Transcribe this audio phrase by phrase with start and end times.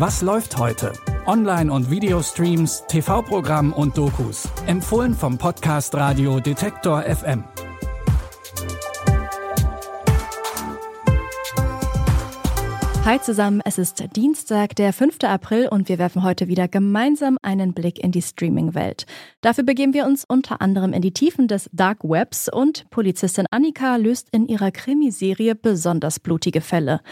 [0.00, 0.94] Was läuft heute?
[1.26, 4.48] Online- und Videostreams, TV-Programm und Dokus.
[4.66, 7.44] Empfohlen vom Podcast Radio Detektor FM.
[13.04, 15.18] Hi zusammen, es ist Dienstag, der 5.
[15.24, 19.04] April und wir werfen heute wieder gemeinsam einen Blick in die Streaming-Welt.
[19.42, 23.96] Dafür begeben wir uns unter anderem in die Tiefen des Dark Webs und Polizistin Annika
[23.96, 27.02] löst in ihrer Krimiserie besonders blutige Fälle.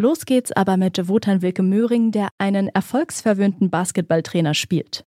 [0.00, 5.04] Los geht's aber mit Wotan Wilke Möhring, der einen erfolgsverwöhnten Basketballtrainer spielt.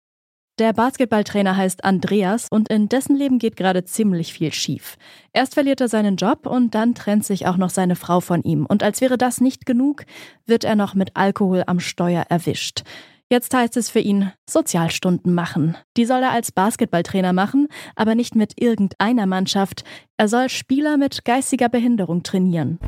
[0.60, 4.96] Der Basketballtrainer heißt Andreas und in dessen Leben geht gerade ziemlich viel schief.
[5.32, 8.64] Erst verliert er seinen Job und dann trennt sich auch noch seine Frau von ihm.
[8.64, 10.04] Und als wäre das nicht genug,
[10.46, 12.84] wird er noch mit Alkohol am Steuer erwischt.
[13.28, 15.76] Jetzt heißt es für ihn Sozialstunden machen.
[15.96, 19.82] Die soll er als Basketballtrainer machen, aber nicht mit irgendeiner Mannschaft.
[20.16, 22.78] Er soll Spieler mit geistiger Behinderung trainieren.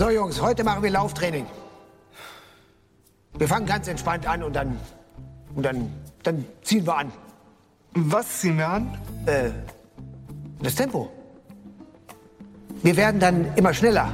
[0.00, 1.44] So Jungs, heute machen wir Lauftraining.
[3.36, 4.80] Wir fangen ganz entspannt an und dann
[5.54, 5.92] und dann
[6.22, 7.12] dann ziehen wir an.
[7.92, 8.98] Was ziehen wir an?
[9.26, 9.50] Äh,
[10.62, 11.10] das Tempo.
[12.82, 14.10] Wir werden dann immer schneller.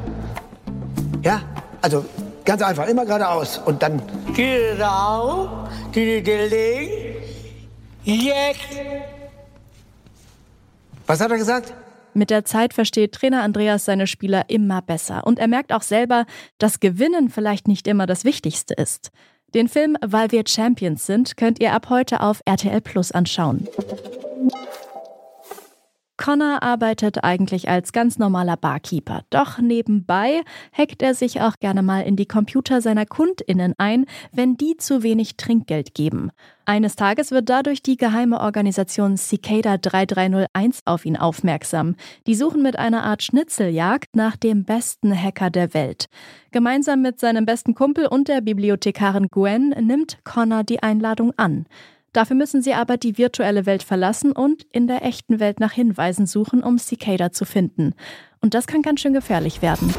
[1.22, 1.42] Ja?
[1.80, 2.04] Also
[2.44, 4.02] ganz einfach, immer geradeaus und dann.
[4.34, 5.68] Genau.
[8.02, 8.58] Jetzt.
[11.06, 11.72] Was hat er gesagt?
[12.16, 16.24] Mit der Zeit versteht Trainer Andreas seine Spieler immer besser und er merkt auch selber,
[16.56, 19.10] dass Gewinnen vielleicht nicht immer das Wichtigste ist.
[19.54, 23.68] Den Film Weil wir Champions sind könnt ihr ab heute auf RTL Plus anschauen.
[26.16, 29.24] Connor arbeitet eigentlich als ganz normaler Barkeeper.
[29.28, 30.40] Doch nebenbei
[30.72, 35.02] hackt er sich auch gerne mal in die Computer seiner KundInnen ein, wenn die zu
[35.02, 36.30] wenig Trinkgeld geben.
[36.68, 41.94] Eines Tages wird dadurch die geheime Organisation Cicada 3301 auf ihn aufmerksam.
[42.26, 46.06] Die suchen mit einer Art Schnitzeljagd nach dem besten Hacker der Welt.
[46.50, 51.66] Gemeinsam mit seinem besten Kumpel und der Bibliothekarin Gwen nimmt Connor die Einladung an.
[52.12, 56.26] Dafür müssen sie aber die virtuelle Welt verlassen und in der echten Welt nach Hinweisen
[56.26, 57.94] suchen, um Cicada zu finden.
[58.40, 59.94] Und das kann ganz schön gefährlich werden.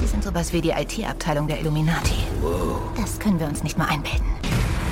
[0.00, 2.14] Sie sind sowas wie die IT-Abteilung der Illuminati.
[2.96, 4.24] Das können wir uns nicht mal einbilden.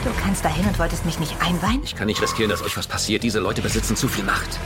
[0.05, 1.81] Du kannst dahin und wolltest mich nicht einweihen?
[1.85, 3.23] Ich kann nicht riskieren, dass euch was passiert.
[3.23, 4.59] Diese Leute besitzen zu viel Macht.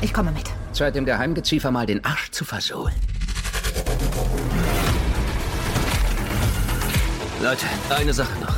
[0.00, 0.50] Ich komme mit.
[0.72, 2.94] Zeit dem Geheimgeziefer mal den Arsch zu versohlen.
[7.40, 8.56] Leute, eine Sache noch.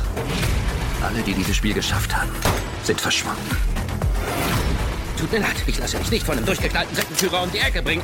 [1.03, 2.31] Alle, die dieses Spiel geschafft haben,
[2.83, 3.57] sind verschwunden.
[5.19, 8.03] Tut mir leid, ich lasse mich nicht von einem durchgeknallten Sektenführer um die Ecke bringen.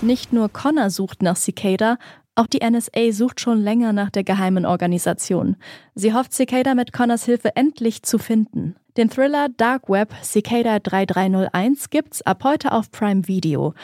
[0.00, 1.96] Nicht nur Connor sucht nach Cicada,
[2.34, 5.56] auch die NSA sucht schon länger nach der geheimen Organisation.
[5.94, 8.76] Sie hofft, Cicada mit Connors Hilfe endlich zu finden.
[8.96, 13.74] Den Thriller Dark Web Cicada 3301 gibt's ab heute auf Prime Video.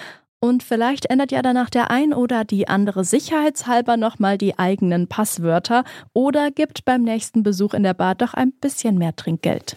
[0.40, 5.84] Und vielleicht ändert ja danach der ein oder die andere sicherheitshalber nochmal die eigenen Passwörter
[6.12, 9.76] oder gibt beim nächsten Besuch in der Bar doch ein bisschen mehr Trinkgeld.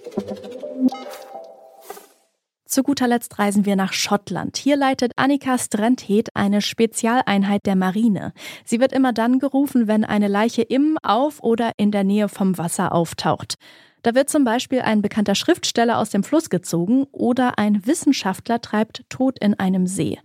[2.71, 4.55] Zu guter Letzt reisen wir nach Schottland.
[4.55, 8.31] Hier leitet Annika Strandheed eine Spezialeinheit der Marine.
[8.63, 12.57] Sie wird immer dann gerufen, wenn eine Leiche im, auf oder in der Nähe vom
[12.57, 13.55] Wasser auftaucht.
[14.03, 19.03] Da wird zum Beispiel ein bekannter Schriftsteller aus dem Fluss gezogen oder ein Wissenschaftler treibt
[19.09, 20.17] tot in einem See.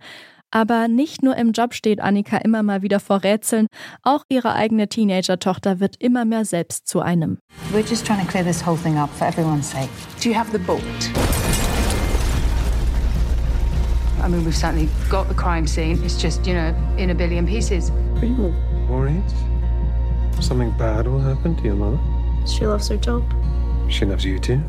[0.49, 3.67] Aber nicht nur im Job steht Annika immer mal wieder vor Rätseln,
[4.03, 7.39] auch ihre eigene Teenager-Tochter wird immer mehr selbst zu einem.
[7.73, 9.89] We're just trying to clear this whole thing up for everyone's sake.
[10.23, 10.81] Do you have the boat?
[14.27, 16.03] I mean, we've certainly got the crime scene.
[16.03, 17.91] It's just, you know, in a billion pieces.
[18.17, 18.53] Are you
[18.89, 19.23] worried?
[20.41, 21.97] Something bad will happen to your mother?
[22.45, 23.23] She loves her job.
[23.87, 24.59] She loves you too.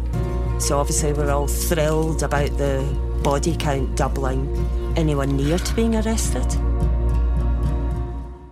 [0.61, 2.85] So obviously we're all thrilled about the
[3.25, 4.47] body count doubling.
[4.97, 6.47] Anyone near to being arrested?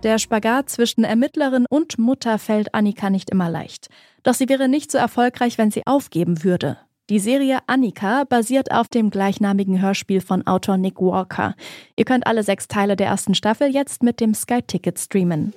[0.03, 3.87] Der Spagat zwischen Ermittlerin und Mutter fällt Annika nicht immer leicht.
[4.23, 6.77] Doch sie wäre nicht so erfolgreich, wenn sie aufgeben würde.
[7.09, 11.55] Die Serie Annika basiert auf dem gleichnamigen Hörspiel von Autor Nick Walker.
[11.95, 15.53] Ihr könnt alle sechs Teile der ersten Staffel jetzt mit dem Sky Ticket streamen.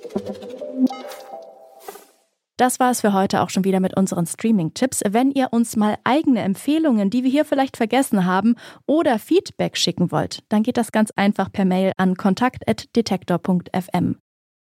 [2.55, 5.01] Das war es für heute auch schon wieder mit unseren Streaming-Tipps.
[5.09, 8.55] Wenn ihr uns mal eigene Empfehlungen, die wir hier vielleicht vergessen haben,
[8.85, 14.15] oder Feedback schicken wollt, dann geht das ganz einfach per Mail an kontakt.detektor.fm.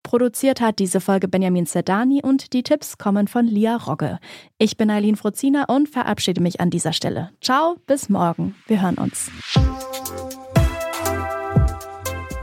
[0.05, 4.19] Produziert hat diese Folge Benjamin Zerdani und die Tipps kommen von Lia Rogge.
[4.59, 7.31] Ich bin Eileen Frozina und verabschiede mich an dieser Stelle.
[7.41, 8.53] Ciao, bis morgen.
[8.67, 9.31] Wir hören uns.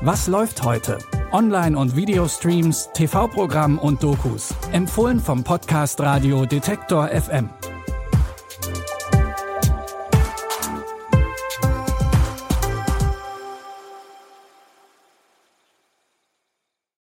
[0.00, 0.98] Was läuft heute?
[1.30, 4.52] Online- und Videostreams, TV-Programm und Dokus.
[4.72, 7.48] Empfohlen vom Podcast Radio Detektor FM.